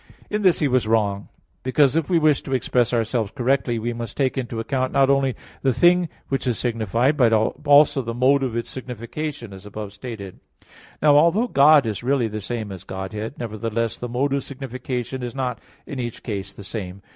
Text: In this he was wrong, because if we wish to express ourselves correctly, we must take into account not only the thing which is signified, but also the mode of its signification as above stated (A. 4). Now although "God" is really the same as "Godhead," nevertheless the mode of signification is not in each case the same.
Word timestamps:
In 0.31 0.41
this 0.41 0.57
he 0.57 0.67
was 0.67 0.87
wrong, 0.87 1.29
because 1.61 1.95
if 1.95 2.09
we 2.09 2.17
wish 2.17 2.41
to 2.41 2.55
express 2.55 2.91
ourselves 2.91 3.31
correctly, 3.35 3.77
we 3.77 3.93
must 3.93 4.17
take 4.17 4.35
into 4.35 4.59
account 4.59 4.91
not 4.91 5.11
only 5.11 5.35
the 5.61 5.75
thing 5.75 6.09
which 6.27 6.47
is 6.47 6.57
signified, 6.57 7.15
but 7.15 7.31
also 7.31 8.01
the 8.01 8.15
mode 8.15 8.41
of 8.41 8.57
its 8.57 8.67
signification 8.67 9.53
as 9.53 9.63
above 9.67 9.93
stated 9.93 10.39
(A. 10.39 10.61
4). 10.61 10.69
Now 11.13 11.17
although 11.19 11.47
"God" 11.47 11.85
is 11.85 12.01
really 12.01 12.27
the 12.27 12.41
same 12.41 12.71
as 12.71 12.83
"Godhead," 12.83 13.37
nevertheless 13.37 13.99
the 13.99 14.09
mode 14.09 14.33
of 14.33 14.43
signification 14.43 15.21
is 15.21 15.35
not 15.35 15.59
in 15.85 15.99
each 15.99 16.23
case 16.23 16.51
the 16.51 16.63
same. 16.63 17.03